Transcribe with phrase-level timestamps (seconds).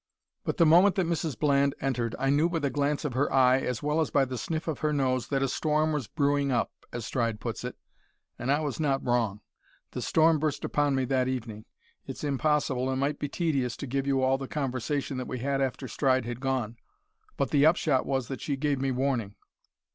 [0.43, 3.59] "But the moment that Mrs Bland entered I knew by the glance of her eye,
[3.59, 6.71] as well as by the sniff of her nose, that a storm was brewing up
[6.91, 7.77] as Stride puts it
[8.39, 9.41] and I was not wrong.
[9.91, 11.65] The storm burst upon me that evening.
[12.07, 15.61] It's impossible, and might be tedious, to give you all the conversation that we had
[15.61, 16.77] after Stride had gone,
[17.37, 19.35] but the upshot was that she gave me warning.